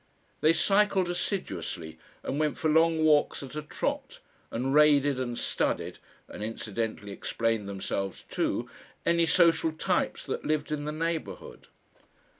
[0.39, 4.17] They cycled assiduously and went for long walks at a trot,
[4.49, 8.67] and raided and studied (and incidentally explained themselves to)
[9.05, 11.67] any social "types" that lived in the neighbourhood.